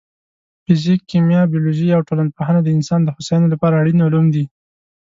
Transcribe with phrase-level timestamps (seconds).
[0.63, 4.43] فزیک، کیمیا، بیولوژي او ټولنپوهنه د انسان د هوساینې لپاره اړین علوم دي.